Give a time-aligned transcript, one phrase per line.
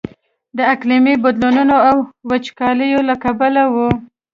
[0.57, 1.97] د اقلیمي بدلونونو او
[2.29, 3.75] وچکاليو له کبله و.